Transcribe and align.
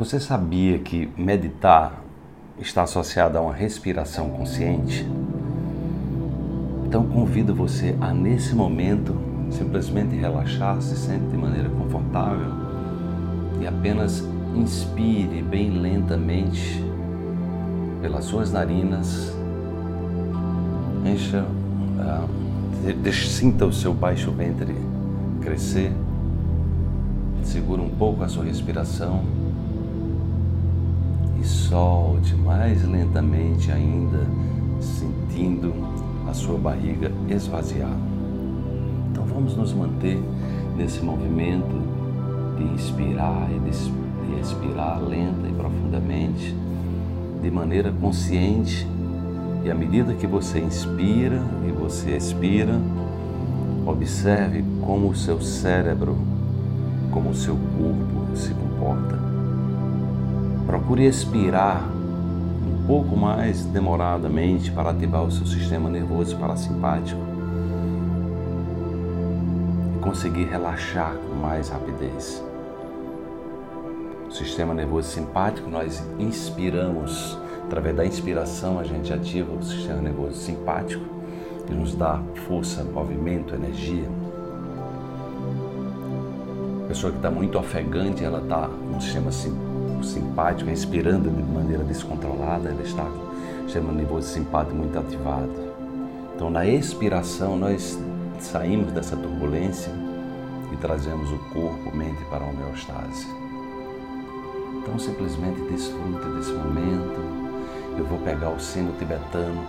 Você 0.00 0.18
sabia 0.18 0.78
que 0.78 1.10
meditar 1.14 2.02
está 2.58 2.84
associado 2.84 3.36
a 3.36 3.42
uma 3.42 3.52
respiração 3.52 4.30
consciente? 4.30 5.06
Então 6.86 7.06
convido 7.06 7.54
você 7.54 7.94
a 8.00 8.10
nesse 8.10 8.54
momento 8.54 9.14
simplesmente 9.50 10.16
relaxar, 10.16 10.80
se 10.80 10.96
sente 10.96 11.26
de 11.26 11.36
maneira 11.36 11.68
confortável 11.68 12.50
e 13.60 13.66
apenas 13.66 14.24
inspire 14.56 15.42
bem 15.42 15.78
lentamente 15.78 16.82
pelas 18.00 18.24
suas 18.24 18.50
narinas, 18.50 19.36
encha, 21.04 21.44
uh, 21.44 23.12
sinta 23.12 23.66
o 23.66 23.72
seu 23.72 23.92
baixo 23.92 24.30
ventre 24.30 24.74
crescer, 25.42 25.92
segura 27.42 27.82
um 27.82 27.90
pouco 27.90 28.24
a 28.24 28.28
sua 28.28 28.44
respiração 28.44 29.49
e 31.40 31.44
solte 31.44 32.34
mais 32.34 32.86
lentamente 32.86 33.72
ainda, 33.72 34.26
sentindo 34.80 35.72
a 36.28 36.34
sua 36.34 36.58
barriga 36.58 37.10
esvaziar. 37.28 37.96
Então 39.10 39.24
vamos 39.24 39.56
nos 39.56 39.72
manter 39.72 40.20
nesse 40.76 41.00
movimento 41.00 41.80
de 42.56 42.64
inspirar 42.64 43.48
e 43.50 43.58
de 43.58 44.40
expirar 44.40 45.00
lenta 45.02 45.48
e 45.48 45.52
profundamente, 45.52 46.54
de 47.42 47.50
maneira 47.50 47.90
consciente. 47.90 48.86
E 49.64 49.70
à 49.70 49.74
medida 49.74 50.14
que 50.14 50.26
você 50.26 50.58
inspira 50.58 51.42
e 51.66 51.72
você 51.72 52.16
expira, 52.16 52.80
observe 53.86 54.64
como 54.82 55.08
o 55.08 55.14
seu 55.14 55.40
cérebro, 55.40 56.16
como 57.10 57.30
o 57.30 57.34
seu 57.34 57.54
corpo 57.54 58.36
se 58.36 58.54
comporta. 58.54 59.39
Procure 60.70 61.04
expirar 61.04 61.82
um 61.82 62.86
pouco 62.86 63.16
mais 63.16 63.64
demoradamente 63.64 64.70
para 64.70 64.90
ativar 64.90 65.24
o 65.24 65.30
seu 65.30 65.44
sistema 65.44 65.90
nervoso 65.90 66.36
parasimpático 66.36 67.20
e 69.96 69.98
conseguir 69.98 70.44
relaxar 70.44 71.16
com 71.16 71.34
mais 71.34 71.70
rapidez. 71.70 72.40
O 74.28 74.30
sistema 74.30 74.72
nervoso 74.72 75.08
simpático, 75.08 75.68
nós 75.68 76.06
inspiramos, 76.20 77.36
através 77.64 77.96
da 77.96 78.06
inspiração 78.06 78.78
a 78.78 78.84
gente 78.84 79.12
ativa 79.12 79.52
o 79.52 79.60
sistema 79.64 80.00
nervoso 80.00 80.34
simpático, 80.34 81.04
que 81.66 81.74
nos 81.74 81.96
dá 81.96 82.22
força, 82.46 82.84
movimento, 82.84 83.56
energia. 83.56 84.08
A 86.84 86.86
pessoa 86.86 87.10
que 87.10 87.18
está 87.18 87.28
muito 87.28 87.58
ofegante, 87.58 88.22
ela 88.24 88.38
está 88.38 88.68
com 88.68 89.00
sistema 89.00 89.32
simpático 89.32 89.79
simpático, 90.02 90.70
respirando 90.70 91.30
de 91.30 91.42
maneira 91.42 91.84
descontrolada, 91.84 92.68
ela 92.68 92.82
está 92.82 93.02
com 93.02 93.62
o 93.62 93.64
sistema 93.64 93.92
nervoso 93.92 94.28
simpático 94.28 94.76
muito 94.76 94.98
ativado. 94.98 95.70
Então, 96.34 96.50
na 96.50 96.66
expiração, 96.66 97.56
nós 97.56 97.98
saímos 98.38 98.92
dessa 98.92 99.16
turbulência 99.16 99.92
e 100.72 100.76
trazemos 100.76 101.30
o 101.30 101.38
corpo, 101.52 101.94
mente 101.94 102.24
para 102.30 102.44
a 102.44 102.48
homeostase. 102.48 103.26
Então, 104.78 104.98
simplesmente 104.98 105.60
desfrute 105.70 106.28
desse 106.36 106.52
momento. 106.52 107.20
Eu 107.98 108.04
vou 108.06 108.18
pegar 108.20 108.50
o 108.50 108.58
sino 108.58 108.92
tibetano, 108.98 109.62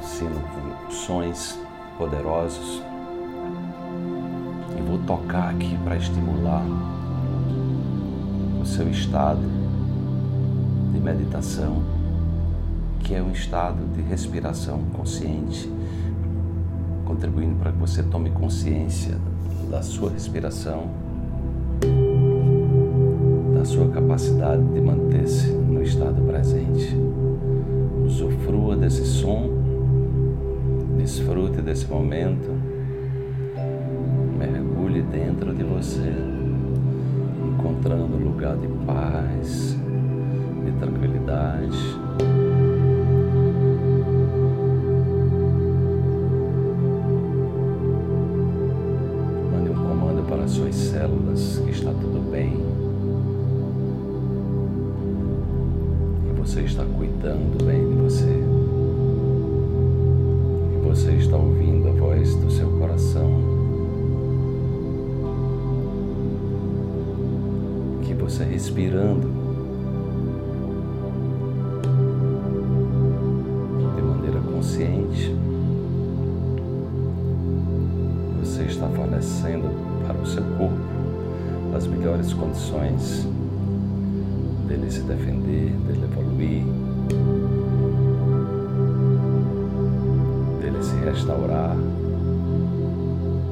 o 0.00 0.04
sino 0.04 0.40
com 0.40 0.90
sons 0.90 1.58
poderosos, 1.98 2.82
e 4.78 4.82
vou 4.82 4.98
tocar 5.06 5.50
aqui 5.50 5.76
para 5.82 5.96
estimular 5.96 6.62
seu 8.66 8.90
estado 8.90 9.40
de 10.92 10.98
meditação, 10.98 11.82
que 13.00 13.14
é 13.14 13.22
um 13.22 13.30
estado 13.30 13.78
de 13.94 14.02
respiração 14.02 14.80
consciente, 14.92 15.70
contribuindo 17.04 17.54
para 17.56 17.70
que 17.70 17.78
você 17.78 18.02
tome 18.02 18.30
consciência 18.30 19.16
da 19.70 19.82
sua 19.82 20.10
respiração, 20.10 20.88
da 23.56 23.64
sua 23.64 23.88
capacidade 23.88 24.62
de 24.64 24.80
manter-se 24.80 25.48
no 25.52 25.80
estado 25.82 26.20
presente. 26.22 26.96
Usufrua 28.04 28.76
desse 28.76 29.06
som, 29.06 29.48
desfrute 30.98 31.62
desse 31.62 31.86
momento, 31.86 32.50
mergulhe 34.36 35.02
dentro 35.02 35.54
de 35.54 35.62
você 35.62 36.12
encontrando 37.46 38.16
lugar 38.16 38.56
de 38.56 38.68
paz, 38.84 39.76
de 40.64 40.72
tranquilidade. 40.72 41.78
Mande 49.52 49.70
um 49.70 49.74
comando 49.74 50.28
para 50.28 50.48
suas 50.48 50.74
células 50.74 51.62
que 51.64 51.70
está 51.70 51.90
tudo 51.90 52.30
bem. 52.30 52.56
Que 56.26 56.40
você 56.40 56.60
está 56.62 56.84
cuidando 56.84 57.64
bem 57.64 57.88
de 57.88 57.94
você. 57.94 58.35
Você 68.14 68.44
respirando 68.44 69.28
de 73.96 74.02
maneira 74.02 74.40
consciente. 74.40 75.34
Você 78.40 78.62
está 78.62 78.88
fornecendo 78.88 79.68
para 80.06 80.18
o 80.18 80.26
seu 80.26 80.42
corpo 80.58 80.76
as 81.74 81.86
melhores 81.86 82.32
condições 82.32 83.26
dele 84.66 84.90
se 84.90 85.00
defender, 85.02 85.72
dele 85.86 86.04
evoluir, 86.04 86.64
dele 90.60 90.82
se 90.82 90.96
restaurar, 91.04 91.76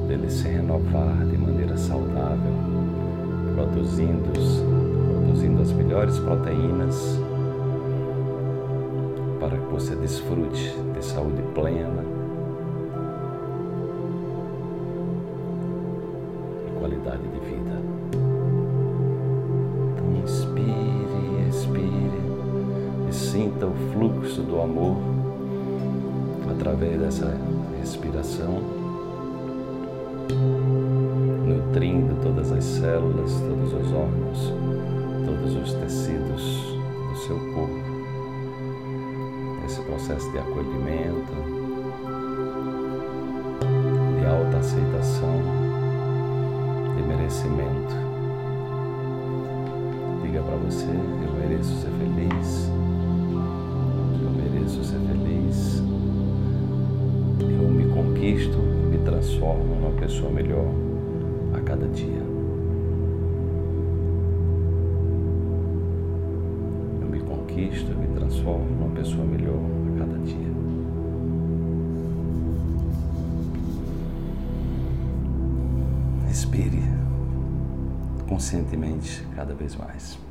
dele 0.07 0.29
se 0.29 0.47
renovar 0.47 1.25
de 1.25 1.37
maneira 1.37 1.77
saudável 1.77 2.75
produzindo, 3.55 4.33
produzindo 5.23 5.61
as 5.61 5.71
melhores 5.71 6.19
proteínas 6.19 7.17
para 9.39 9.57
que 9.57 9.71
você 9.71 9.95
desfrute 9.95 10.75
de 10.93 11.05
saúde 11.05 11.41
plena 11.53 12.03
e 16.67 16.79
qualidade 16.79 17.23
de 17.23 17.39
vida. 17.39 17.81
Então 19.93 20.21
inspire, 20.21 21.47
expire 21.49 23.09
e 23.09 23.13
sinta 23.13 23.67
o 23.67 23.73
fluxo 23.93 24.41
do 24.41 24.59
amor 24.59 24.97
através 26.51 26.99
dessa 26.99 27.37
respiração 27.79 28.84
nutrindo 30.33 32.15
todas 32.21 32.51
as 32.51 32.63
células, 32.63 33.31
todos 33.41 33.73
os 33.73 33.93
órgãos, 33.93 34.53
todos 35.25 35.55
os 35.55 35.73
tecidos 35.73 36.75
do 37.09 37.17
seu 37.17 37.37
corpo. 37.53 37.85
Esse 39.65 39.81
processo 39.81 40.31
de 40.31 40.37
acolhimento, 40.37 41.33
de 44.19 44.25
alta 44.25 44.57
aceitação, 44.57 45.41
de 46.95 47.03
merecimento. 47.03 47.95
Diga 50.21 50.41
para 50.41 50.55
você: 50.57 50.85
eu 50.85 51.33
mereço 51.39 51.75
ser 51.81 51.89
feliz, 51.91 52.71
eu 54.21 54.29
mereço 54.31 54.83
ser 54.83 54.99
feliz, 54.99 55.83
eu 57.39 57.69
me 57.69 57.85
conquisto, 57.93 58.64
me 59.25 59.31
transformo 59.31 59.75
numa 59.75 59.99
pessoa 59.99 60.31
melhor 60.31 60.65
cada 61.65 61.87
dia. 61.87 62.21
Eu 67.01 67.07
me 67.09 67.19
conquisto, 67.21 67.91
eu 67.91 67.97
me 67.97 68.07
transformo 68.15 68.65
numa 68.65 68.95
pessoa 68.95 69.25
melhor 69.25 69.59
a 69.95 69.97
cada 69.97 70.19
dia. 70.19 70.53
Respire 76.27 76.83
conscientemente 78.29 79.25
cada 79.35 79.55
vez 79.55 79.75
mais. 79.75 80.24